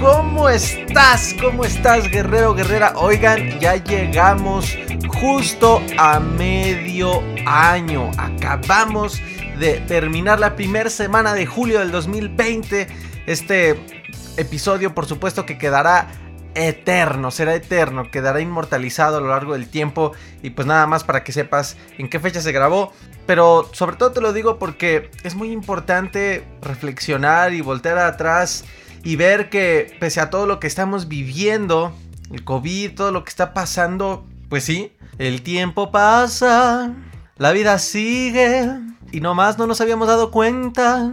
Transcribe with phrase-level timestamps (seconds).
[0.00, 1.34] ¿Cómo estás?
[1.40, 2.92] ¿Cómo estás guerrero, guerrera?
[2.96, 4.76] Oigan, ya llegamos
[5.18, 8.10] justo a medio año.
[8.18, 9.18] Acabamos
[9.58, 12.86] de terminar la primera semana de julio del 2020.
[13.24, 13.80] Este
[14.36, 16.08] episodio, por supuesto, que quedará
[16.54, 21.24] eterno, será eterno, quedará inmortalizado a lo largo del tiempo y pues nada más para
[21.24, 22.92] que sepas en qué fecha se grabó.
[23.24, 28.66] Pero sobre todo te lo digo porque es muy importante reflexionar y voltear atrás
[29.06, 31.94] y ver que pese a todo lo que estamos viviendo,
[32.32, 36.92] el COVID, todo lo que está pasando, pues sí, el tiempo pasa,
[37.36, 38.68] la vida sigue
[39.12, 41.08] y nomás no nos habíamos dado cuenta.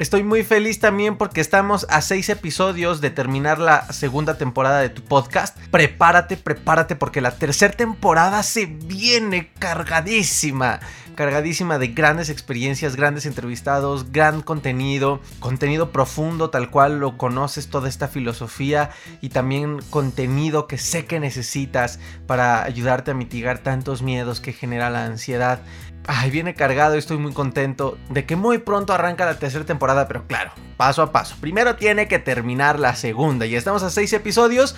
[0.00, 4.88] Estoy muy feliz también porque estamos a seis episodios de terminar la segunda temporada de
[4.88, 5.56] tu podcast.
[5.70, 10.80] Prepárate, prepárate porque la tercera temporada se viene cargadísima.
[11.14, 17.88] Cargadísima de grandes experiencias, grandes entrevistados, gran contenido, contenido profundo tal cual lo conoces, toda
[17.88, 18.90] esta filosofía
[19.20, 24.90] y también contenido que sé que necesitas para ayudarte a mitigar tantos miedos que genera
[24.90, 25.60] la ansiedad.
[26.06, 30.06] Ay, viene cargado y estoy muy contento de que muy pronto arranca la tercera temporada,
[30.06, 31.36] pero claro, paso a paso.
[31.40, 34.76] Primero tiene que terminar la segunda y estamos a seis episodios.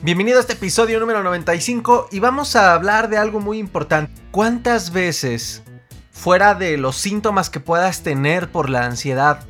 [0.00, 4.12] Bienvenido a este episodio número 95 y vamos a hablar de algo muy importante.
[4.30, 5.62] ¿Cuántas veces,
[6.10, 9.40] fuera de los síntomas que puedas tener por la ansiedad,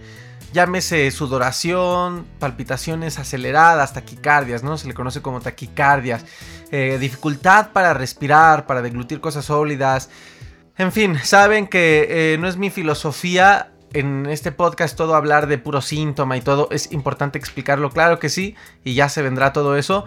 [0.53, 4.79] llámese sudoración, palpitaciones aceleradas, taquicardias, ¿no?
[4.79, 6.25] Se le conoce como taquicardias,
[6.73, 10.11] eh, dificultad para respirar, para deglutir cosas sólidas,
[10.77, 15.57] en fin, saben que eh, no es mi filosofía en este podcast todo hablar de
[15.57, 16.69] puro síntoma y todo.
[16.71, 20.05] Es importante explicarlo, claro que sí, y ya se vendrá todo eso.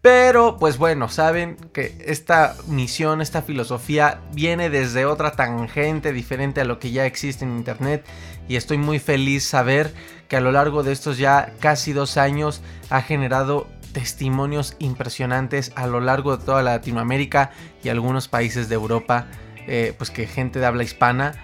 [0.00, 6.64] Pero pues bueno, saben que esta misión, esta filosofía viene desde otra tangente diferente a
[6.64, 8.06] lo que ya existe en Internet.
[8.48, 9.92] Y estoy muy feliz saber
[10.28, 15.86] que a lo largo de estos ya casi dos años ha generado testimonios impresionantes a
[15.86, 17.50] lo largo de toda Latinoamérica
[17.82, 19.26] y algunos países de Europa
[19.66, 21.34] eh, pues que gente de habla hispana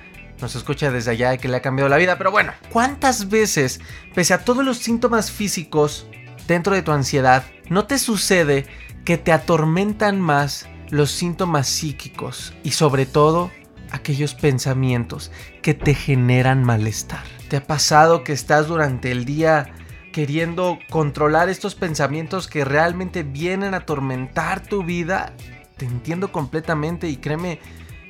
[0.41, 2.19] nos escucha desde allá y que le ha cambiado la vida.
[2.19, 3.81] Pero bueno, ¿cuántas veces,
[4.15, 6.07] pese a todos los síntomas físicos
[6.47, 8.67] dentro de tu ansiedad, no te sucede
[9.05, 13.51] que te atormentan más los síntomas psíquicos y sobre todo
[13.91, 15.31] aquellos pensamientos
[15.63, 17.23] que te generan malestar?
[17.49, 19.73] ¿Te ha pasado que estás durante el día
[20.13, 25.35] queriendo controlar estos pensamientos que realmente vienen a atormentar tu vida?
[25.77, 27.61] Te entiendo completamente y créeme,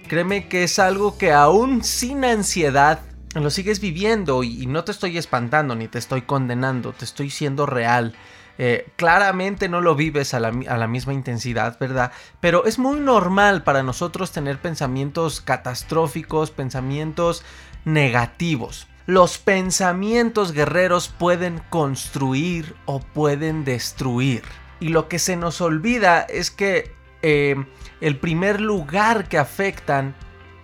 [0.09, 3.01] Créeme que es algo que aún sin ansiedad
[3.35, 7.67] lo sigues viviendo y, no te estoy espantando ni te estoy condenando, te estoy siendo
[7.67, 8.15] real.
[8.59, 12.13] Eh, claramente no lo vives a la, a la, misma intensidad, ¿verdad?
[12.41, 17.43] Pero es muy normal para nosotros tener pensamientos catastróficos, pensamientos
[17.87, 18.87] negativos.
[19.07, 24.43] Los pensamientos guerreros pueden construir o pueden destruir.
[24.81, 26.93] Y lo que se nos olvida es que
[27.23, 27.57] eh,
[28.01, 30.15] el primer lugar que afectan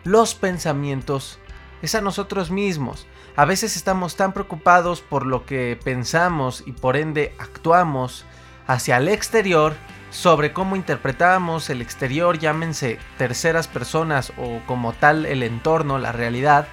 [0.05, 1.39] los pensamientos
[1.83, 3.07] es a nosotros mismos.
[3.37, 8.25] A veces estamos tan preocupados por lo que pensamos y por ende actuamos
[8.67, 9.75] hacia el exterior
[10.11, 16.67] sobre cómo interpretamos el exterior, llámense terceras personas o como tal el entorno, la realidad,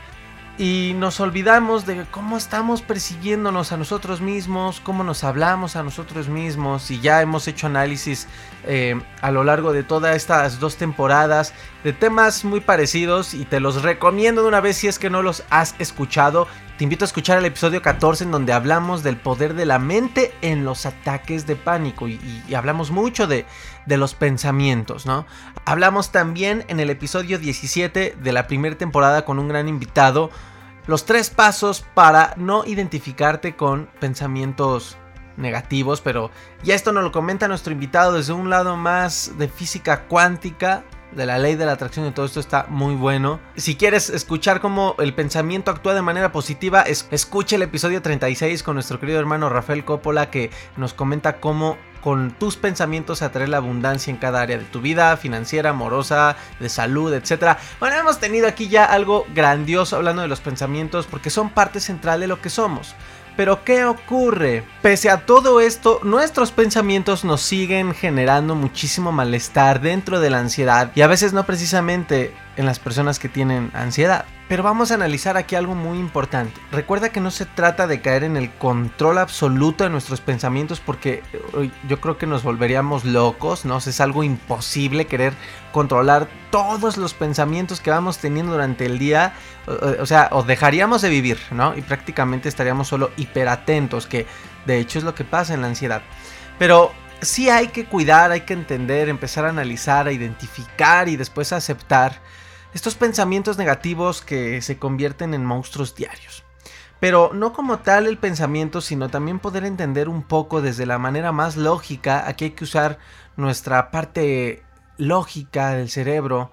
[0.57, 6.29] y nos olvidamos de cómo estamos persiguiéndonos a nosotros mismos, cómo nos hablamos a nosotros
[6.29, 8.27] mismos y ya hemos hecho análisis
[8.65, 11.53] eh, a lo largo de todas estas dos temporadas
[11.85, 15.21] de temas muy parecidos y te los recomiendo de una vez si es que no
[15.21, 16.47] los has escuchado.
[16.79, 20.33] Te invito a escuchar el episodio 14 en donde hablamos del poder de la mente
[20.41, 22.19] en los ataques de pánico y,
[22.55, 23.45] hablamos mucho de,
[23.85, 25.27] de los pensamientos, ¿no?
[25.63, 30.31] Hablamos también en el episodio 17 de la primera temporada con un gran invitado,
[30.87, 34.97] los tres pasos para no identificarte con pensamientos
[35.37, 36.31] negativos, pero
[36.63, 40.83] ya esto nos lo comenta nuestro invitado desde un lado más de física cuántica,
[41.15, 43.39] de la ley de la atracción y todo esto está muy bueno.
[43.55, 48.63] Si quieres escuchar cómo el pensamiento actúa de manera positiva, es, escucha el episodio 36
[48.63, 53.57] con nuestro querido hermano Rafael Coppola que nos comenta cómo con tus pensamientos atraer la
[53.57, 57.57] abundancia en cada área de tu vida, financiera, amorosa, de salud, etc.
[57.79, 62.19] Bueno, hemos tenido aquí ya algo grandioso hablando de los pensamientos porque son parte central
[62.19, 62.93] de lo que somos.
[63.35, 64.63] Pero ¿qué ocurre?
[64.81, 70.91] Pese a todo esto, nuestros pensamientos nos siguen generando muchísimo malestar dentro de la ansiedad
[70.95, 74.25] y a veces no precisamente en las personas que tienen ansiedad.
[74.47, 76.53] Pero vamos a analizar aquí algo muy importante.
[76.71, 81.23] Recuerda que no se trata de caer en el control absoluto de nuestros pensamientos porque
[81.33, 83.77] eh, yo creo que nos volveríamos locos, ¿no?
[83.77, 85.33] Es algo imposible querer
[85.71, 89.33] controlar todos los pensamientos que vamos teniendo durante el día.
[89.99, 91.75] O, sea, o dejaríamos de vivir, ¿no?
[91.75, 94.27] Y prácticamente estaríamos solo hiperatentos, que
[94.67, 96.03] de hecho es lo que pasa en la ansiedad.
[96.59, 101.51] Pero sí hay que cuidar, hay que entender, empezar a analizar, a identificar y después
[101.51, 102.21] a aceptar
[102.75, 106.43] estos pensamientos negativos que se convierten en monstruos diarios.
[106.99, 111.31] Pero no como tal el pensamiento, sino también poder entender un poco desde la manera
[111.31, 112.99] más lógica, aquí hay que usar
[113.37, 114.61] nuestra parte
[114.97, 116.51] lógica del cerebro,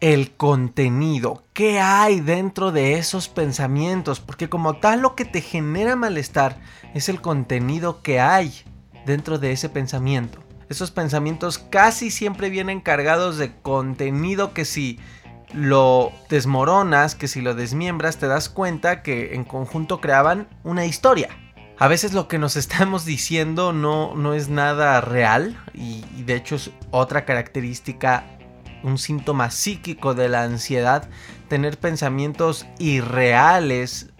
[0.00, 5.94] el contenido, qué hay dentro de esos pensamientos, porque como tal lo que te genera
[5.94, 6.58] malestar
[6.94, 8.52] es el contenido que hay
[9.06, 10.40] dentro de ese pensamiento.
[10.68, 14.98] Esos pensamientos casi siempre vienen cargados de contenido que si
[15.52, 21.28] lo desmoronas, que si lo desmiembras, te das cuenta que en conjunto creaban una historia.
[21.78, 26.56] A veces lo que nos estamos diciendo no, no es nada real y, de hecho
[26.56, 28.24] es otra característica,
[28.82, 31.08] un síntoma psíquico de la ansiedad,
[31.48, 34.10] tener pensamientos irreales,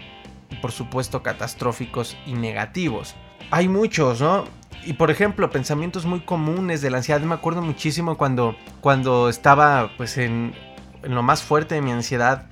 [0.60, 3.14] por supuesto catastróficos y negativos.
[3.50, 4.44] Hay muchos, ¿no?
[4.84, 7.20] Y por ejemplo, pensamientos muy comunes de la ansiedad.
[7.20, 10.54] Me acuerdo muchísimo cuando, cuando estaba pues en,
[11.02, 12.46] en lo más fuerte de mi ansiedad,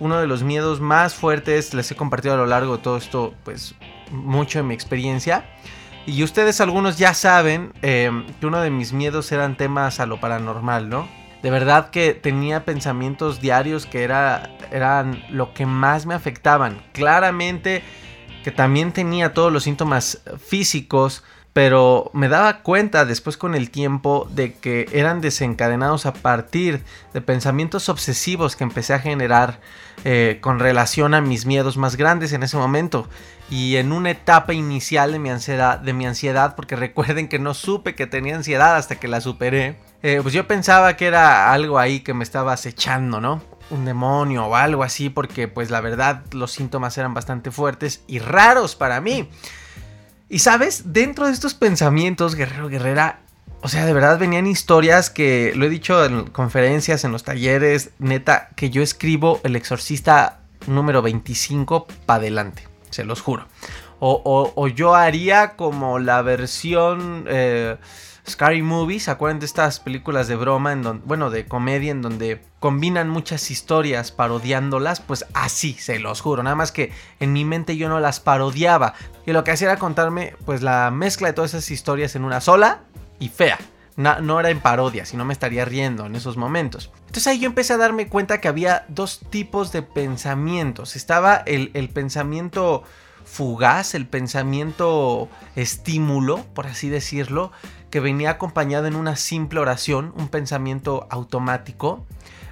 [0.00, 3.34] uno de los miedos más fuertes, les he compartido a lo largo de todo esto,
[3.44, 3.74] pues
[4.10, 5.44] mucho de mi experiencia.
[6.06, 10.20] Y ustedes algunos ya saben em, que uno de mis miedos eran temas a lo
[10.20, 11.08] paranormal, ¿no?
[11.42, 16.82] De verdad que tenía pensamientos diarios que era, eran lo que más me afectaban.
[16.92, 17.82] Claramente
[18.42, 21.22] que también tenía todos los síntomas físicos,
[21.58, 27.20] pero me daba cuenta después con el tiempo de que eran desencadenados a partir de
[27.20, 29.58] pensamientos obsesivos que empecé a generar
[30.04, 33.08] eh, con relación a mis miedos más grandes en ese momento
[33.50, 37.54] y en una etapa inicial de mi ansiedad, de mi ansiedad porque recuerden que no
[37.54, 41.80] supe que tenía ansiedad hasta que la superé, eh, pues yo pensaba que era algo
[41.80, 43.42] ahí que me estaba acechando, ¿no?
[43.70, 48.20] un demonio o algo así porque pues la verdad los síntomas eran bastante fuertes y
[48.20, 49.28] raros para mí.
[50.28, 53.20] Y sabes, dentro de estos pensamientos, Guerrero Guerrera,
[53.62, 57.90] o sea, de verdad venían historias que lo he dicho en conferencias, en los talleres,
[57.98, 63.46] neta, que yo escribo El Exorcista número 25 para adelante, se los juro.
[64.00, 67.76] O, yo haría como la versión eh,
[68.28, 72.42] Scary Movie, ¿se de estas películas de broma, en donde, bueno, de comedia, en donde
[72.60, 75.00] combinan muchas historias parodiándolas?
[75.00, 76.42] Pues así, se los juro.
[76.42, 78.94] Nada más que en mi mente yo no las parodiaba.
[79.26, 82.40] Y lo que hacía era contarme, pues, la mezcla de todas esas historias en una
[82.40, 82.80] sola
[83.18, 83.58] y fea.
[83.96, 86.92] No, era en parodia, sino me estaría riendo en esos momentos.
[87.00, 90.94] Entonces ahí yo empecé a darme cuenta que había dos tipos de pensamientos.
[90.94, 92.84] Estaba el pensamiento
[93.30, 97.52] fugaz, el pensamiento estímulo, por así decirlo,
[97.90, 102.04] que venía acompañado en una simple oración, un pensamiento automático,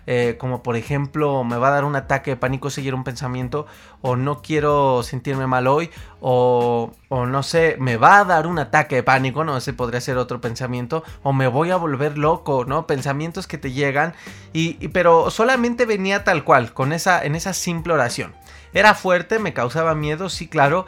[0.06, 3.66] eh, como por ejemplo me va a dar un ataque de pánico seguir un pensamiento,
[4.02, 8.58] o no quiero sentirme mal hoy, o, o, no sé, me va a dar un
[8.58, 12.64] ataque de pánico, no sé, podría ser otro pensamiento, o me voy a volver loco,
[12.64, 12.86] ¿no?
[12.86, 14.14] Pensamientos que te llegan,
[14.52, 18.34] y, pero solamente venía tal cual, con esa, en esa simple oración.
[18.72, 20.86] Era fuerte, me causaba miedo, sí, claro,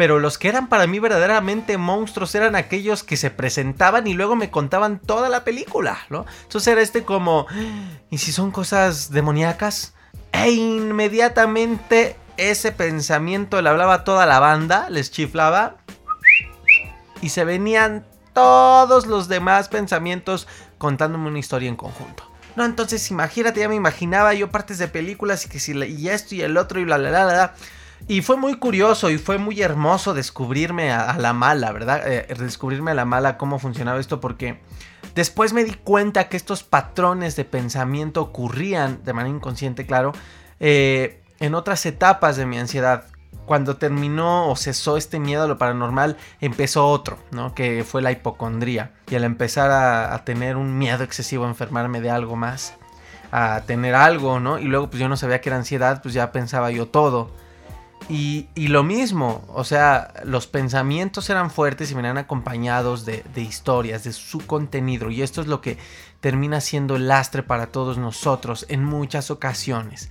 [0.00, 4.34] pero los que eran para mí verdaderamente monstruos eran aquellos que se presentaban y luego
[4.34, 6.24] me contaban toda la película, ¿no?
[6.44, 7.46] Entonces era este como,
[8.08, 9.92] ¿y si son cosas demoníacas?
[10.32, 15.76] E inmediatamente ese pensamiento le hablaba a toda la banda, les chiflaba
[17.20, 22.24] y se venían todos los demás pensamientos contándome una historia en conjunto.
[22.56, 26.34] No, entonces imagínate, ya me imaginaba yo partes de películas y que si y esto
[26.34, 27.54] y el otro y bla bla bla bla.
[28.08, 32.02] Y fue muy curioso y fue muy hermoso descubrirme a, la mala, ¿verdad?
[32.06, 34.60] Eh, descubrirme a la mala cómo funcionaba esto porque
[35.14, 40.12] después me di cuenta que estos patrones de pensamiento ocurrían de manera inconsciente, claro,
[40.58, 43.04] eh, en otras etapas de mi ansiedad
[43.50, 47.52] cuando terminó o cesó este miedo a lo paranormal, empezó otro, ¿no?
[47.52, 48.92] Que fue la hipocondría.
[49.08, 52.74] Y al empezar a, tener un miedo excesivo a enfermarme de algo más,
[53.32, 54.60] a tener algo, ¿no?
[54.60, 57.32] Y luego pues yo no sabía que era ansiedad, pues ya pensaba yo todo.
[58.08, 64.12] Y, lo mismo, o sea, los pensamientos eran fuertes y venían acompañados de, historias, de
[64.12, 65.10] su contenido.
[65.10, 65.78] Y esto es lo que
[66.20, 70.10] termina siendo lastre para todos nosotros en muchas ocasiones.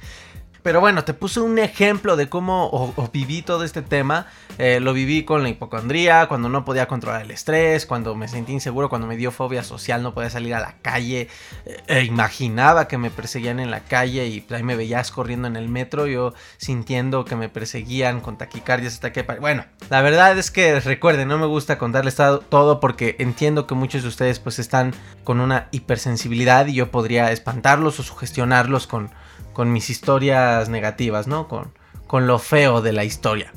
[0.69, 4.27] Pero bueno, te puse un ejemplo de cómo viví todo este tema.
[4.59, 8.53] Eh, lo viví con la hipocondría, cuando no podía controlar el estrés, cuando me sentí
[8.53, 11.27] inseguro, cuando me dio fobia social, no podía salir a la calle.
[11.65, 15.55] Eh, e imaginaba que me perseguían en la calle y ahí me veías corriendo en
[15.55, 19.23] el metro, yo sintiendo que me perseguían con taquicardias hasta que...
[19.23, 24.03] Bueno, la verdad es que recuerden, no me gusta contarles todo porque entiendo que muchos
[24.03, 29.09] de ustedes pues están con una hipersensibilidad y yo podría espantarlos o sugestionarlos con
[29.53, 31.48] con mis historias negativas, ¿no?
[31.48, 31.72] Con,
[32.08, 33.53] con lo feo de la historia.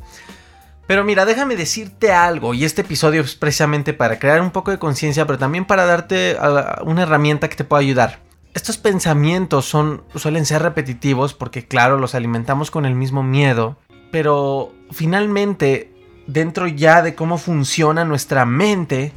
[0.87, 4.79] Pero mira, déjame decirte algo, y este episodio es precisamente para crear un poco de
[4.79, 6.37] conciencia, pero también para darte
[6.85, 8.19] una herramienta que te pueda ayudar.
[8.53, 13.79] Estos pensamientos son, suelen ser repetitivos porque claro, los alimentamos con el mismo miedo,
[14.11, 15.91] pero finalmente,
[16.27, 19.13] dentro ya de cómo funciona nuestra mente,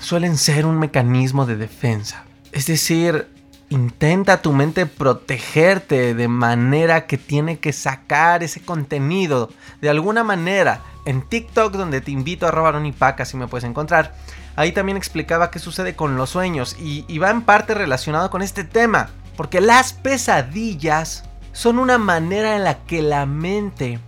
[0.00, 2.24] suelen ser un mecanismo de defensa.
[2.52, 3.28] Es decir,
[3.72, 9.48] Intenta tu mente protegerte de manera que tiene que sacar ese contenido
[9.80, 10.82] de alguna manera.
[11.06, 14.14] En TikTok, donde te invito a robar un IPAC, así me puedes encontrar.
[14.56, 18.42] Ahí también explicaba qué sucede con los sueños y, y va en parte relacionado con
[18.42, 19.08] este tema.
[19.38, 21.24] Porque las pesadillas
[21.54, 24.00] son una manera en la que la mente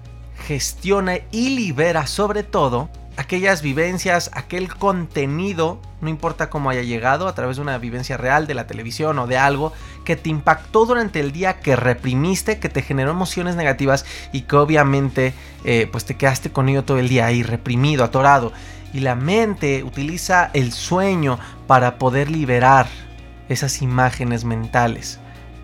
[0.47, 7.35] gestiona y libera sobre todo aquellas vivencias, aquel contenido, no importa cómo haya llegado, a
[7.35, 9.73] través de una vivencia real de la televisión o de algo
[10.04, 14.56] que te impactó durante el día, que reprimiste, que te generó emociones negativas y que
[14.56, 18.52] obviamente eh, pues te quedaste con ello todo el día ahí reprimido, atorado.
[18.92, 22.87] Y la mente utiliza el sueño para poder liberar
[23.49, 25.18] esas imágenes mentales.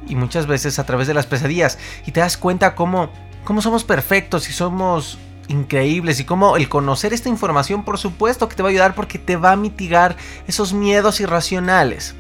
[0.09, 1.79] Y muchas veces a través de las pesadillas.
[2.07, 3.11] Y te das cuenta cómo,
[3.45, 5.19] cómo somos perfectos y somos
[5.51, 9.19] increíbles y como el conocer esta información por supuesto que te va a ayudar porque
[9.19, 10.17] te va a mitigar
[10.47, 12.15] esos miedos irracionales.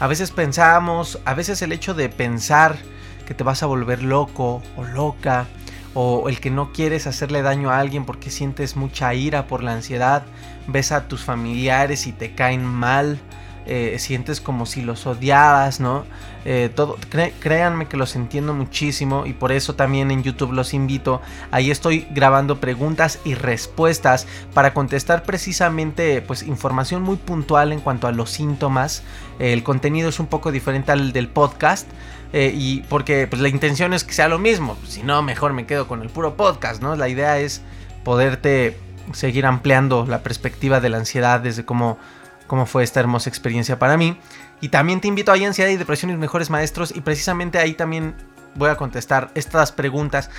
[0.00, 2.78] A veces pensamos, a veces el hecho de pensar
[3.26, 5.46] que te vas a volver loco o loca
[5.94, 9.74] o el que no quieres hacerle daño a alguien porque sientes mucha ira por la
[9.74, 10.24] ansiedad,
[10.66, 13.20] ves a tus familiares y te caen mal,
[13.66, 16.04] eh, sientes como si los odiaras, ¿no?
[16.44, 16.96] Eh, todo,
[17.38, 21.20] créanme que los entiendo muchísimo y por eso también en YouTube los invito.
[21.50, 28.06] Ahí estoy grabando preguntas y respuestas para contestar precisamente pues información muy puntual en cuanto
[28.06, 29.02] a los síntomas.
[29.38, 31.88] el contenido es un poco diferente al del podcast.
[32.32, 34.76] Eh, y porque pues, la intención es que sea lo mismo.
[34.86, 36.96] Si no, mejor me quedo con el puro podcast, ¿no?
[36.96, 37.60] La idea es
[38.04, 38.76] poderte
[39.12, 41.98] seguir ampliando la perspectiva de la ansiedad desde cómo
[42.46, 44.18] cómo fue esta hermosa experiencia para mí.
[44.60, 48.14] Y también te invito a Ansiedad y Depresión y Mejores Maestros y precisamente ahí también
[48.54, 50.30] voy a contestar estas preguntas.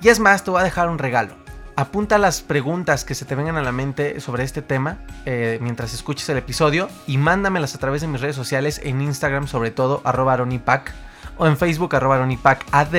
[0.00, 1.34] Y es más, te voy a dejar un regalo.
[1.76, 5.92] Apunta las preguntas que se te vengan a la mente sobre este tema eh, mientras
[5.92, 10.00] escuches el episodio y mándamelas a través de mis redes sociales en Instagram sobre todo
[10.04, 10.94] arroba aronipac
[11.36, 12.24] o en Facebook arroba
[12.70, 12.94] ad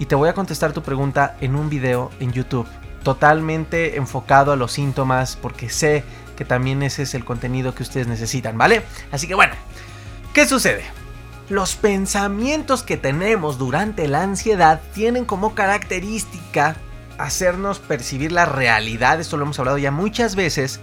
[0.00, 2.66] y te voy a contestar tu pregunta en un video en YouTube
[3.04, 6.02] totalmente enfocado a los síntomas porque sé
[6.40, 8.80] que también ese es el contenido que ustedes necesitan, ¿vale?
[9.12, 9.52] Así que bueno,
[10.32, 10.84] ¿qué sucede?
[11.50, 16.76] Los pensamientos que tenemos durante la ansiedad tienen como característica
[17.18, 20.80] hacernos percibir la realidad, esto lo hemos hablado ya muchas veces,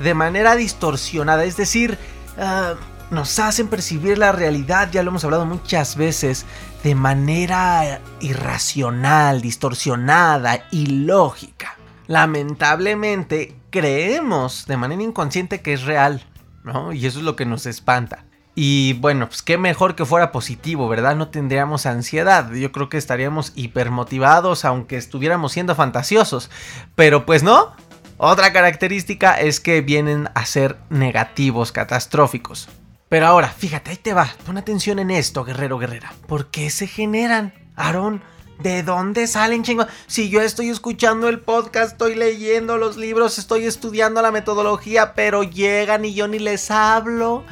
[0.00, 1.96] de manera distorsionada, es decir,
[2.36, 2.74] ah,
[3.12, 6.46] nos hacen percibir la realidad, ya lo hemos hablado muchas veces,
[6.82, 11.75] de manera irracional, distorsionada, ilógica.
[12.06, 16.24] Lamentablemente, creemos de manera inconsciente que es real,
[16.64, 16.92] ¿no?
[16.92, 18.24] Y eso es lo que nos espanta.
[18.58, 21.14] Y bueno, pues qué mejor que fuera positivo, ¿verdad?
[21.14, 22.50] No tendríamos ansiedad.
[22.52, 26.50] Yo creo que estaríamos hipermotivados aunque estuviéramos siendo fantasiosos.
[26.94, 27.76] Pero pues no.
[28.16, 32.70] Otra característica es que vienen a ser negativos, catastróficos.
[33.10, 34.30] Pero ahora, fíjate, ahí te va.
[34.46, 36.14] Pon atención en esto, guerrero, guerrera.
[36.26, 37.52] ¿Por qué se generan?
[37.76, 38.22] Aarón,
[38.58, 39.86] ¿De dónde salen chingos?
[40.06, 45.42] Si yo estoy escuchando el podcast, estoy leyendo los libros, estoy estudiando la metodología, pero
[45.42, 47.44] llegan y yo ni les hablo.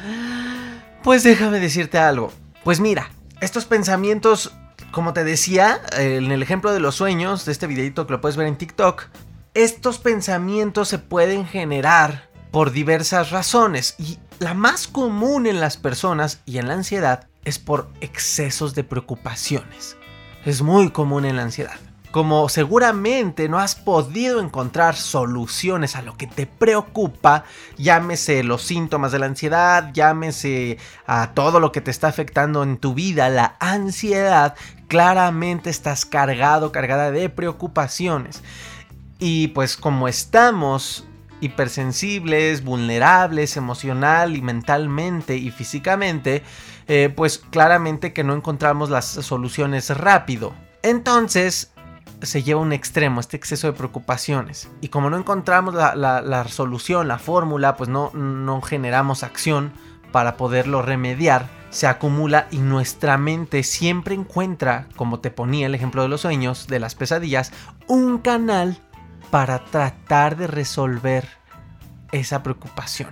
[1.02, 2.32] Pues déjame decirte algo.
[2.64, 4.52] Pues mira, estos pensamientos,
[4.90, 8.38] como te decía, en el ejemplo de los sueños, de este videito que lo puedes
[8.38, 9.04] ver en TikTok,
[9.52, 16.40] estos pensamientos se pueden generar por diversas razones y la más común en las personas
[16.46, 19.96] y en la ansiedad es por excesos de preocupaciones.
[20.44, 21.78] Es muy común en la ansiedad.
[22.10, 27.44] Como seguramente no has podido encontrar soluciones a lo que te preocupa,
[27.76, 32.76] llámese los síntomas de la ansiedad, llámese a todo lo que te está afectando en
[32.76, 34.54] tu vida, la ansiedad,
[34.86, 38.42] claramente estás cargado, cargada de preocupaciones.
[39.18, 41.06] Y pues como estamos
[41.40, 46.42] hipersensibles, vulnerables emocional y mentalmente y físicamente,
[46.88, 50.52] eh, pues claramente que no encontramos las soluciones rápido.
[50.82, 51.72] Entonces
[52.22, 54.68] se lleva un extremo, este exceso de preocupaciones.
[54.80, 59.72] Y como no encontramos la, solución, la fórmula, pues no, no generamos acción
[60.12, 66.02] para poderlo remediar, se acumula y nuestra mente siempre encuentra, como te ponía el ejemplo
[66.02, 67.52] de los sueños, de las pesadillas,
[67.88, 68.78] un canal
[69.30, 71.28] para tratar de resolver
[72.12, 73.10] esa preocupación.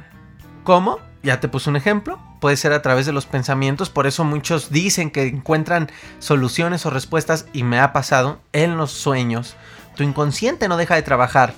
[0.62, 0.98] ¿Cómo?
[1.22, 2.18] Ya te puse un ejemplo.
[2.40, 3.90] Puede ser a través de los pensamientos.
[3.90, 7.46] Por eso muchos dicen que encuentran soluciones o respuestas.
[7.52, 9.56] Y me ha pasado en los sueños.
[9.96, 11.54] Tu inconsciente no deja de trabajar.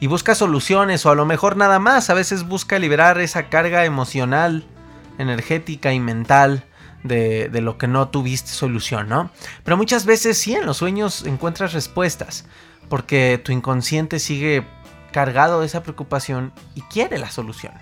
[0.00, 1.04] Y busca soluciones.
[1.04, 2.10] O a lo mejor nada más.
[2.10, 4.64] A veces busca liberar esa carga emocional,
[5.18, 6.64] energética y mental.
[7.02, 9.32] De, lo que no tuviste solución, ¿no?
[9.64, 12.44] Pero muchas veces sí, en los sueños encuentras respuestas
[12.92, 14.66] porque tu inconsciente sigue
[15.12, 17.72] cargado de esa preocupación y quiere la solución.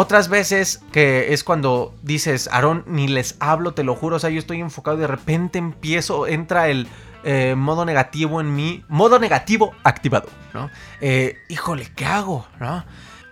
[0.00, 4.30] Otras veces que es cuando dices, Aarón, ni les hablo, te lo juro, o sea,
[4.30, 6.86] yo estoy enfocado y de repente empiezo, entra el
[7.24, 10.70] eh, modo negativo en mí, modo negativo activado, ¿no?
[11.00, 12.46] Eh, híjole, ¿qué hago?
[12.60, 12.84] ¿no?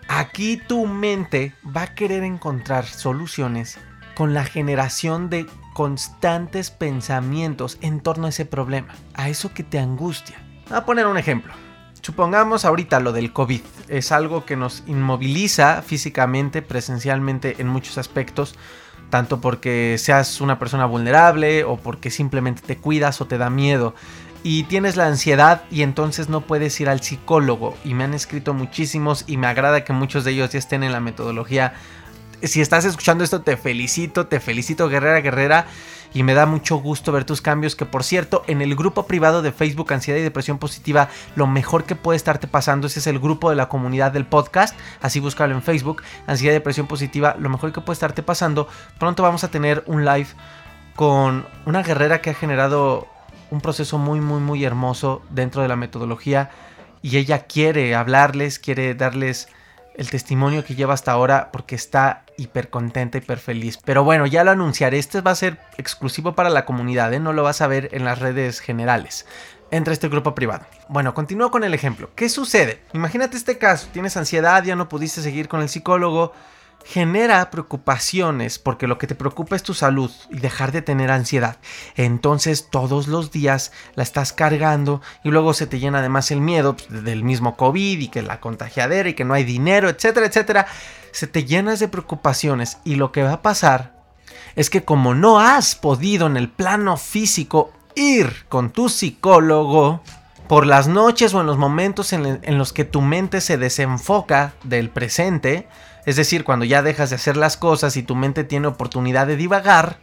[0.09, 3.79] Aquí tu mente va a querer encontrar soluciones
[4.17, 9.79] con la generación de constantes pensamientos en torno a ese problema, a eso que te
[9.79, 10.43] angustia.
[10.69, 11.66] Voy a poner un ejemplo.
[12.07, 13.63] Supongamos ahorita lo del COVID.
[13.89, 18.55] Es algo que nos inmoviliza físicamente, presencialmente en muchos aspectos.
[19.11, 23.93] Tanto porque seas una persona vulnerable o porque simplemente te cuidas o te da miedo.
[24.45, 27.75] Y tienes la ansiedad y entonces no puedes ir al psicólogo.
[27.83, 30.93] Y me han escrito muchísimos y me agrada que muchos de ellos ya estén en
[30.93, 31.75] la metodología.
[32.43, 35.67] Si estás escuchando esto, te felicito, te felicito, guerrera, guerrera
[36.13, 37.77] y me da mucho gusto ver tus cambios.
[37.77, 41.85] Que por cierto, en el grupo privado de Facebook Ansiedad y Depresión Positiva, lo mejor
[41.85, 45.55] que puede estarte pasando, ese es el grupo de la comunidad del podcast, así búscalo
[45.55, 48.69] en Facebook, Ansiedad y Depresión Positiva, lo mejor que puede estarte pasando.
[48.99, 50.29] Pronto vamos a tener un live
[50.95, 53.07] con una guerrera que ha generado
[53.51, 56.51] un proceso muy, muy, muy hermoso dentro de la metodología
[57.03, 59.49] y ella quiere hablarles, quiere darles
[59.97, 63.79] el testimonio que lleva hasta ahora porque está hiper contenta, hiper feliz.
[63.85, 64.99] Pero bueno, ya lo anunciaré.
[64.99, 67.21] Este va a ser exclusivo para la comunidad, ¿eh?
[67.21, 69.27] no lo vas a ver en las redes generales.
[69.71, 70.65] Entre este grupo privado.
[70.89, 72.11] Bueno, continúo con el ejemplo.
[72.15, 72.83] ¿Qué sucede?
[72.93, 73.89] Imagínate este caso.
[73.93, 76.33] Tienes ansiedad, ya no pudiste seguir con el psicólogo
[76.87, 81.57] genera preocupaciones porque lo que te preocupa es tu salud y dejar de tener ansiedad.
[81.97, 86.77] Entonces todos los días la estás cargando y luego se te llena además el miedo
[86.77, 90.67] pues, del mismo COVID y que la contagiadera y que no hay dinero, etcétera, etcétera.
[91.11, 93.97] Se te llenas de preocupaciones y lo que va a pasar
[94.55, 100.03] es que como no has podido en el plano físico ir con tu psicólogo,
[100.47, 104.53] por las noches o en los momentos en, en los que tu mente se desenfoca
[104.63, 105.67] del presente,
[106.07, 109.37] es decir, cuando ya dejas de hacer las cosas y tu mente tiene oportunidad de
[109.37, 109.99] divagar,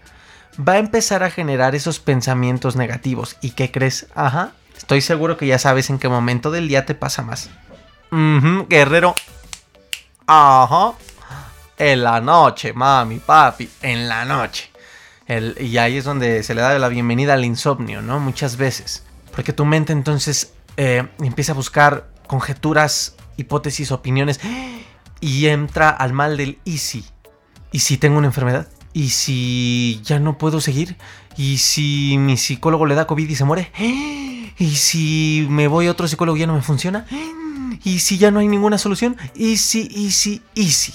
[0.60, 3.38] va a empezar a generar esos pensamientos negativos.
[3.40, 4.08] ¿Y qué crees?
[4.14, 7.50] Ajá, estoy seguro que ya sabes en qué momento del día te pasa más.
[8.12, 9.16] guerrero.
[10.28, 10.94] Ajá.
[11.78, 14.70] En la noche, mami, papi, en la noche.
[15.60, 18.20] y ahí es donde se le da la bienvenida al insomnio, ¿no?
[18.20, 19.04] Muchas veces.
[19.34, 24.42] Porque tu mente entonces eh, empieza a buscar conjeturas, hipótesis, opiniones
[25.24, 27.06] y entra al mal del ¿y si?
[27.72, 28.68] ¿Y si tengo una enfermedad?
[28.92, 30.98] ¿Y si ya no puedo seguir?
[31.38, 33.72] ¿Y si mi psicólogo le da COVID y se muere?
[34.60, 37.08] ¿Y si me voy a otro psicólogo y ya no me funciona?
[37.86, 39.16] ¿Y si ya no hay ninguna solución?
[39.34, 40.94] ¿Y si, y si, y si?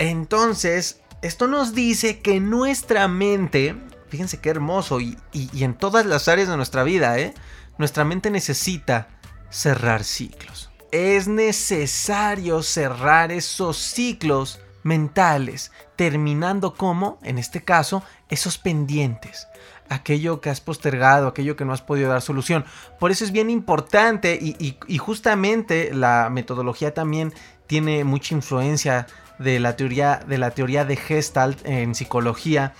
[0.00, 3.76] Entonces, esto nos dice que nuestra mente,
[4.08, 7.32] fíjense qué hermoso, y, y en todas las áreas de nuestra vida, ¿eh?
[7.78, 9.06] nuestra mente necesita
[9.50, 19.48] cerrar ciclos es necesario cerrar esos ciclos mentales, terminando como, en este caso, esos pendientes,
[19.88, 22.64] aquello que has postergado, aquello que no has podido dar solución.
[22.98, 27.32] Por eso es bien importante y, justamente la metodología también
[27.66, 29.06] tiene mucha influencia
[29.38, 32.74] de la teoría de la teoría de Gestalt en psicología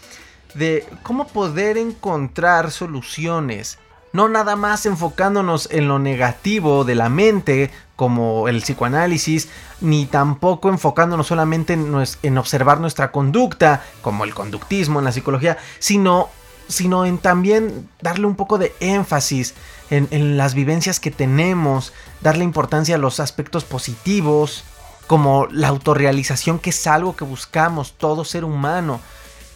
[0.55, 3.79] de cómo poder encontrar soluciones
[4.13, 9.49] no nada más enfocándonos en lo negativo de la mente, como el psicoanálisis,
[9.81, 16.29] ni tampoco enfocándonos solamente en, observar nuestra conducta, como el conductismo en la psicología, sino,
[16.69, 19.55] sino en también darle un poco de énfasis
[19.91, 24.65] en, en las vivencias que tenemos, darle importancia a los aspectos positivos,
[25.09, 29.01] como la autorrealización, que es algo que buscamos todo ser humano,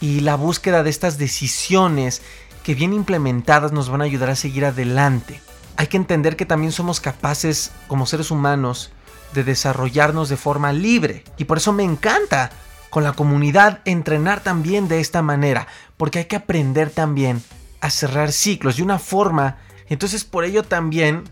[0.03, 2.21] y la búsqueda de estas decisiones
[2.63, 5.41] que bien implementadas nos van a ayudar a seguir adelante.
[5.75, 8.91] Hay que entender que también somos capaces como seres humanos
[9.33, 11.23] de desarrollarnos de forma libre.
[11.37, 12.51] Y por eso me encanta
[12.89, 17.41] con la comunidad entrenar también de esta manera, porque hay que aprender también
[17.81, 19.57] a cerrar ciclos de una forma.
[19.89, 21.23] Entonces por ello también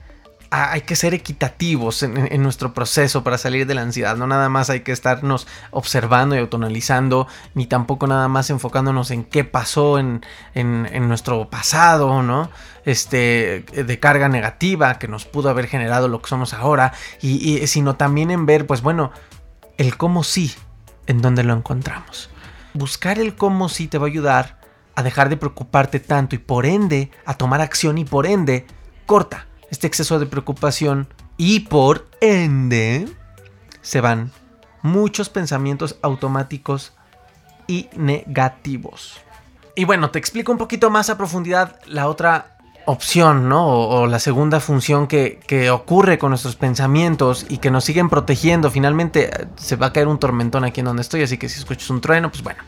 [0.53, 4.17] hay que ser equitativos en, nuestro proceso para salir de la ansiedad.
[4.17, 9.23] No nada más hay que estarnos observando y autonalizando, ni tampoco nada más enfocándonos en
[9.23, 10.21] qué pasó en,
[11.07, 12.51] nuestro pasado, ¿no?
[12.83, 17.95] Este, de carga negativa que nos pudo haber generado lo que somos ahora, y, sino
[17.95, 19.13] también en ver, pues bueno,
[19.77, 20.53] el cómo sí,
[21.07, 22.29] en donde lo encontramos.
[22.73, 24.59] Buscar el cómo sí te va a ayudar
[24.95, 28.65] a dejar de preocuparte tanto y por ende a tomar acción y por ende
[29.05, 31.07] corta este exceso de preocupación
[31.37, 33.07] y por ende
[33.81, 34.31] se van
[34.83, 36.93] muchos pensamientos automáticos
[37.67, 39.19] y negativos.
[39.75, 43.65] Y bueno, te explico un poquito más a profundidad la otra opción, ¿no?
[43.65, 48.69] O, la segunda función que, que, ocurre con nuestros pensamientos y que nos siguen protegiendo.
[48.69, 51.59] Finalmente eh, se va a caer un tormentón aquí en donde estoy, así que si
[51.59, 52.61] escuchas un trueno, pues bueno.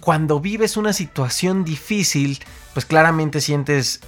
[0.00, 2.38] Cuando vives una situación difícil,
[2.72, 4.00] pues claramente sientes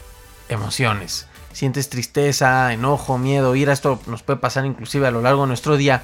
[0.49, 5.49] emociones sientes tristeza, enojo, miedo, ira, esto nos puede pasar inclusive a lo largo de
[5.49, 6.03] nuestro día.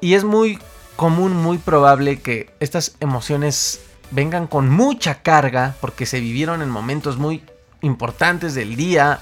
[0.00, 0.58] Y es muy
[0.96, 7.16] común, muy probable que estas emociones vengan con mucha carga porque se vivieron en momentos
[7.18, 7.42] muy
[7.82, 9.20] importantes del día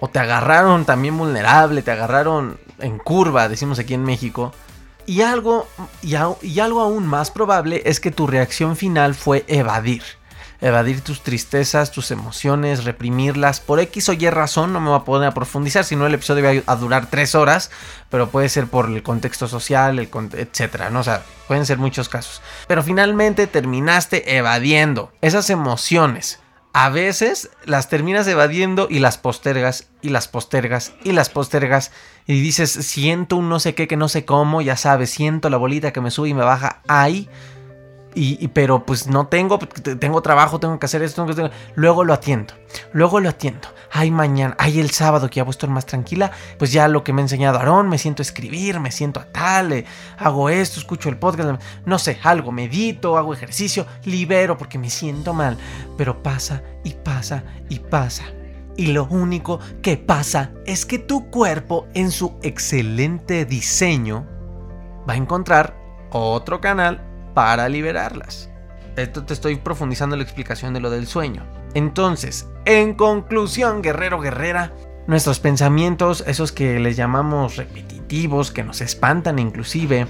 [0.00, 4.52] o te agarraron también vulnerable, te agarraron en curva, decimos aquí en México.
[5.06, 5.66] Y algo,
[6.02, 10.02] y, y algo aún más probable es que tu reacción final fue evadir
[10.60, 13.60] evadir tus tristezas, tus emociones, reprimirlas.
[13.60, 16.44] Por X o Y razón, no me voy a poder profundizar, si no el episodio
[16.44, 17.70] va a durar tres horas,
[18.10, 21.00] pero puede ser por el contexto social, etcétera, ¿no?
[21.00, 22.42] O sea, pueden ser muchos casos.
[22.66, 26.40] Pero finalmente terminaste evadiendo esas emociones.
[26.74, 31.90] A veces las terminas evadiendo y las postergas y las postergas y las postergas
[32.26, 35.56] y dices siento un no sé qué que no sé cómo, ya sabes, siento la
[35.56, 37.28] bolita que me sube y me baja ahí
[38.52, 41.26] pero pues no tengo, tengo trabajo, tengo que hacer esto,
[41.74, 42.54] luego lo atiendo,
[42.92, 43.68] luego lo atiendo.
[43.90, 47.04] Ay, mañana, ay, el sábado que ya voy a estar más tranquila, pues ya lo
[47.04, 49.84] que me ha enseñado Aarón, me siento a escribir, me siento a tal, eh,
[50.18, 55.32] hago esto, escucho el podcast, no sé, algo, medito, hago ejercicio, libero porque me siento
[55.32, 55.56] mal,
[55.96, 58.24] pero pasa y pasa y pasa.
[58.76, 64.26] Y lo único que pasa es que tu cuerpo en su excelente diseño
[65.08, 65.76] va a encontrar
[66.10, 67.04] otro canal
[67.38, 68.50] para liberarlas.
[68.96, 71.46] Esto te estoy profundizando la explicación de lo del sueño.
[71.74, 74.72] Entonces, en conclusión, guerrero, guerrera,
[75.06, 80.08] nuestros pensamientos, esos que les llamamos repetitivos, que nos espantan inclusive,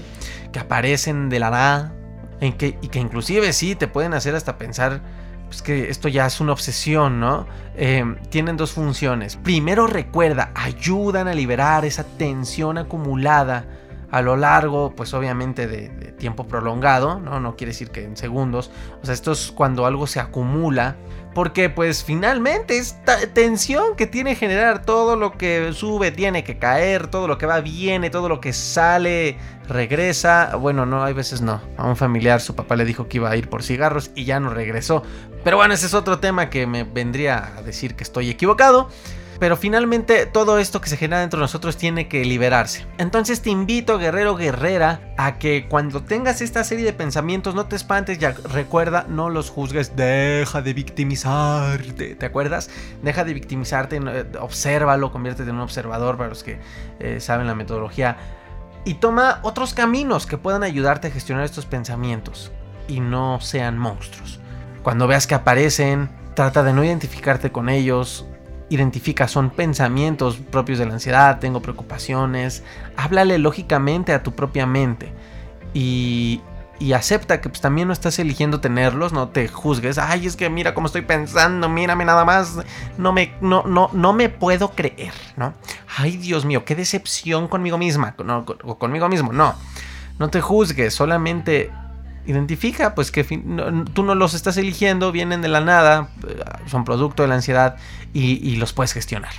[0.51, 1.93] que aparecen de la nada,
[2.41, 4.99] en que, y que inclusive sí te pueden hacer hasta pensar
[5.45, 7.45] pues que esto ya es una obsesión, ¿no?
[7.75, 9.35] Eh, tienen dos funciones.
[9.35, 13.67] Primero recuerda, ayudan a liberar esa tensión acumulada
[14.11, 17.39] a lo largo, pues obviamente de, tiempo prolongado, ¿no?
[17.39, 18.71] No quiere decir que en segundos.
[19.01, 20.97] O sea, esto es cuando algo se acumula.
[21.33, 27.07] Porque pues finalmente esta tensión que tiene generar todo lo que sube tiene que caer,
[27.07, 30.55] todo lo que va viene, todo lo que sale regresa.
[30.55, 31.61] Bueno, no, hay veces no.
[31.77, 34.39] A un familiar su papá le dijo que iba a ir por cigarros y ya
[34.39, 35.03] no regresó.
[35.43, 38.89] Pero bueno, ese es otro tema que me vendría a decir que estoy equivocado.
[39.39, 42.85] Pero finalmente todo esto que se genera dentro de nosotros tiene que liberarse.
[42.97, 47.77] Entonces te invito, guerrero, guerrera, a que cuando tengas esta serie de pensamientos no te
[47.77, 52.69] espantes, ya recuerda, no los juzgues, deja de victimizarte, ¿te acuerdas?
[53.01, 56.59] Deja de victimizarte, eh, obsérvalo, conviértete en un observador para los que
[56.99, 58.17] eh, saben la metodología.
[58.83, 62.51] Y toma otros caminos que puedan ayudarte a gestionar estos pensamientos
[62.89, 64.39] y no sean monstruos.
[64.83, 68.25] Cuando veas que aparecen, trata de no identificarte con ellos,
[68.69, 72.63] identifica, son pensamientos propios de la ansiedad, tengo preocupaciones,
[72.95, 75.11] háblale lógicamente a tu propia mente
[75.73, 76.41] y,
[76.79, 79.97] y acepta que pues, también no estás eligiendo tenerlos, no te juzgues.
[79.97, 82.57] Ay, es que mira cómo estoy pensando, mírame nada más.
[82.97, 85.53] No me, no, no, no me puedo creer, ¿no?
[85.97, 88.15] Ay, Dios mío, qué decepción conmigo misma,
[88.63, 89.33] o conmigo mismo.
[89.33, 89.55] No,
[90.19, 91.71] no te juzgues, solamente
[92.25, 93.23] identifica pues que
[93.93, 97.77] tú no los estás eligiendo, vienen de la nada, eh, son producto de la ansiedad
[98.13, 99.31] y los puedes gestionar.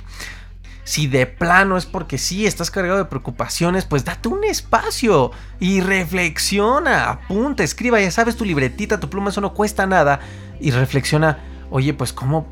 [0.83, 5.81] Si de plano es porque sí estás cargado de preocupaciones, pues date un espacio y
[5.81, 10.19] reflexiona, apunta, escriba, ya sabes, tu libretita, tu pluma, eso no cuesta nada.
[10.59, 11.39] Y reflexiona,
[11.69, 12.47] oye, pues ¿cómo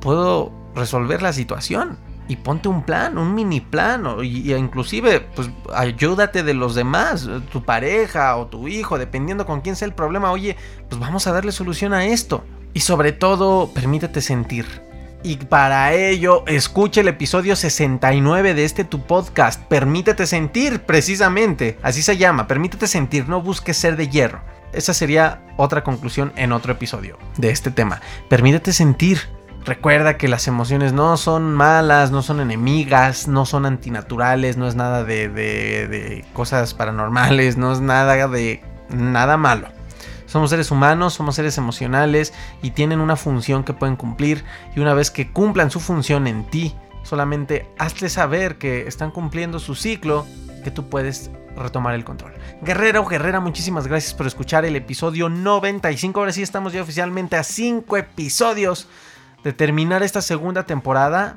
[0.00, 1.98] puedo resolver la situación?
[2.28, 7.64] Y ponte un plan, un mini plan, y, inclusive, pues ayúdate de los demás, tu
[7.64, 10.56] pareja o tu hijo, dependiendo con quién sea el problema, oye,
[10.88, 12.44] pues vamos a darle solución a esto.
[12.74, 14.66] Y sobre todo, permítete sentir
[15.22, 19.60] y para ello, escuche el episodio 69 de este tu podcast.
[19.64, 21.76] Permítete sentir, precisamente.
[21.82, 24.40] Así se llama, permítete sentir, no busques ser de hierro.
[24.72, 28.00] Esa sería otra conclusión en otro episodio de este tema.
[28.28, 29.37] Permítete sentir.
[29.68, 34.76] Recuerda que las emociones no son malas, no son enemigas, no son antinaturales, no es
[34.76, 39.68] nada de, de, cosas paranormales, no es nada de nada malo.
[40.24, 44.42] Somos seres humanos, somos seres emocionales y tienen una función que pueden cumplir
[44.74, 49.58] y una vez que cumplan su función en ti, solamente hazle saber que están cumpliendo
[49.58, 50.24] su ciclo,
[50.64, 52.32] que tú puedes retomar el control.
[52.62, 56.20] Guerrero, guerrera, muchísimas gracias por escuchar el episodio 95.
[56.20, 58.88] Ahora sí estamos ya oficialmente a 5 episodios
[59.48, 61.36] de terminar esta segunda temporada.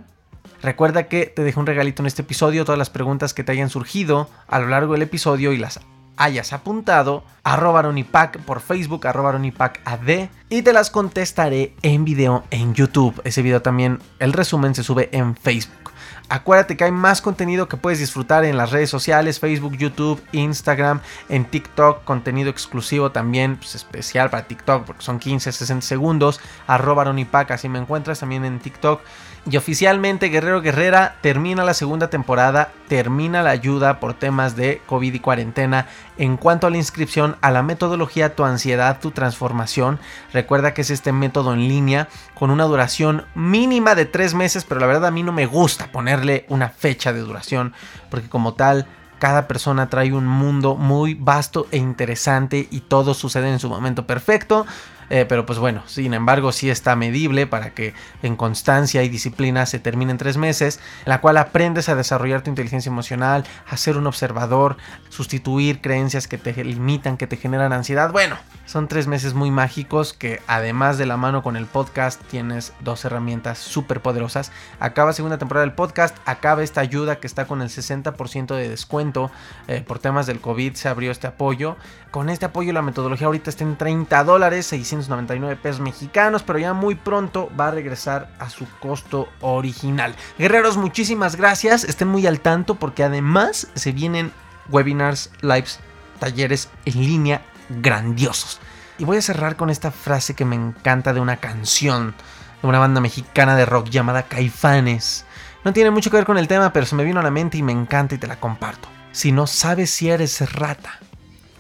[0.62, 3.69] Recuerda que te dejo un regalito en este episodio, todas las preguntas que te hayan
[3.69, 5.80] surgido a lo largo del episodio y las
[6.22, 12.44] hayas apuntado, arroba Ronipac por Facebook, arroba Ronipac AD y te las contestaré en video
[12.52, 13.20] en YouTube.
[13.24, 15.92] Ese video también, el resumen se sube en Facebook.
[16.30, 21.02] Acuérdate que hay más contenido que puedes disfrutar en las redes sociales, Facebook, YouTube, Instagram,
[21.28, 27.04] en TikTok, contenido exclusivo también, pues, especial para TikTok porque son 15, 60 segundos, arroba
[27.50, 29.02] así me encuentras también en TikTok.
[29.50, 35.16] Y oficialmente Guerrero Guerrera termina la segunda temporada, termina la ayuda por temas de COVID
[35.16, 35.88] y cuarentena.
[36.20, 40.00] En cuanto a la inscripción a la metodología Tu ansiedad, tu transformación,
[40.32, 44.80] recuerda que es este método en línea con una duración mínima de tres meses, pero
[44.80, 47.74] la verdad a mí no me gusta ponerle una fecha de duración,
[48.12, 48.86] porque como tal
[49.18, 54.06] cada persona trae un mundo muy vasto e interesante y todo sucede en su momento
[54.06, 54.68] perfecto.
[55.12, 57.93] Eh, pero pues bueno, sin embargo sí está medible para que
[58.24, 62.43] en constancia y disciplina se termine en tres meses, en la cual aprendes a desarrollar
[62.43, 64.78] tu inteligencia emocional, a ser un observador,
[65.10, 68.13] sustituir creencias que te limitan, que te generan ansiedad.
[68.13, 72.71] Bueno, son tres meses muy mágicos que además de la mano con el podcast tienes
[72.80, 74.54] dos herramientas súper poderosas.
[74.80, 79.30] Acaba segunda temporada del podcast, acaba esta ayuda que está con el 60% de descuento
[79.67, 81.76] eh, por temas del COVID, se abrió este apoyo.
[82.12, 84.71] Con este apoyo la metodología ahorita está en 30 dólares,
[85.02, 90.16] 699 pesos mexicanos, pero ya muy pronto va a regresar a su costo original.
[90.38, 94.32] Guerreros, muchísimas gracias, estén muy al tanto porque además se vienen
[94.70, 95.80] webinars, lives,
[96.20, 98.60] talleres en línea grandiosos.
[98.98, 102.14] Y voy a cerrar con esta frase que me encanta de una canción
[102.62, 105.26] de una banda mexicana de rock llamada Caifanes.
[105.64, 107.58] No tiene mucho que ver con el tema, pero se me vino a la mente
[107.58, 108.88] y me encanta y te la comparto.
[109.12, 111.00] Si no sabes si eres rata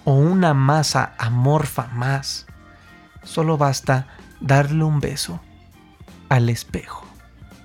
[0.03, 2.45] o una masa amorfa más,
[3.23, 4.07] solo basta
[4.39, 5.39] darle un beso
[6.29, 7.05] al espejo.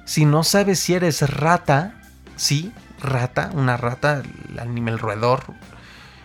[0.05, 1.95] Si no sabes si eres rata,
[2.37, 5.45] sí, rata, una rata, el animal roedor,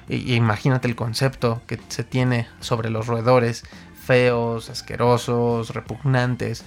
[0.07, 3.63] imagínate el concepto que se tiene sobre los roedores
[4.05, 6.63] feos, asquerosos, repugnantes.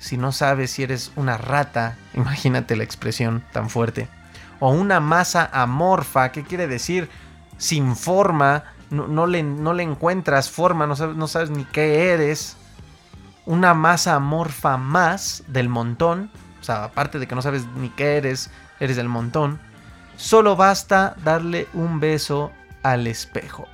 [0.00, 4.08] Si no sabes si eres una rata, imagínate la expresión tan fuerte.
[4.60, 7.08] O una masa amorfa, ¿qué quiere decir?
[7.58, 12.56] Sin forma, no, le, no le, encuentras forma, no sabes, no sabes ni qué eres.
[13.46, 18.16] Una masa amorfa más del montón, o sea, aparte de que no sabes ni qué
[18.16, 19.58] eres, eres del montón.
[20.16, 23.66] Solo basta darle un beso al espejo.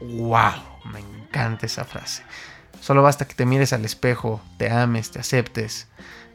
[0.00, 0.62] ¡Wow!
[0.92, 2.24] Me encanta esa frase.
[2.80, 5.86] Solo basta que te mires al espejo, te ames, te aceptes,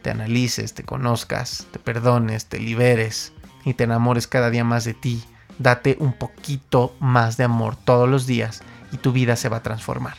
[0.02, 3.34] te analices, te conozcas, te perdones, te liberes
[3.66, 5.26] y te enamores cada día más de ti.
[5.60, 9.64] Date un poquito más de amor todos los días y tu vida se va a
[9.64, 10.16] transformar.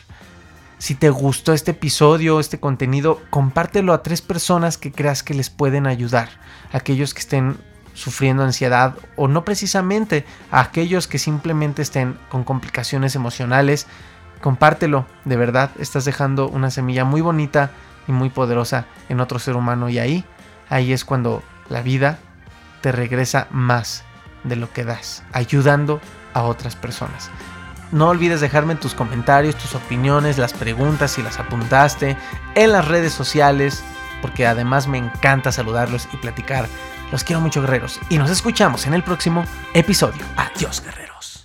[0.79, 5.49] Si te gustó este episodio, este contenido, compártelo a tres personas que creas que les
[5.49, 6.29] pueden ayudar.
[6.71, 7.57] Aquellos que estén
[7.93, 13.87] sufriendo ansiedad o no precisamente a aquellos que simplemente estén con complicaciones emocionales.
[14.41, 17.71] Compártelo, de verdad, estás dejando una semilla muy bonita
[18.07, 20.23] y muy poderosa en otro ser humano y ahí,
[20.69, 22.19] ahí es cuando la vida
[22.81, 24.05] te regresa más
[24.43, 25.99] de lo que das, ayudando
[26.33, 27.29] a otras personas.
[27.91, 32.17] no olvides dejarme tus comentarios, tus opiniones, las preguntas si las apuntaste
[32.53, 33.83] en las redes sociales,
[34.21, 36.67] porque además me encanta saludarlos y platicar.
[37.11, 40.23] Los quiero mucho guerreros y nos escuchamos en el próximo episodio.
[40.37, 41.41] Adiós guerreros.